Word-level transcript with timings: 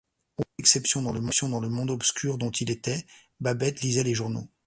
Haute 0.39 0.47
exception 0.57 1.03
dans 1.03 1.13
le 1.13 1.69
monde 1.69 1.91
obscur 1.91 2.39
dont 2.39 2.49
il 2.49 2.71
était, 2.71 3.05
Babet 3.39 3.75
lisait 3.83 4.01
les 4.01 4.15
journaux. 4.15 4.47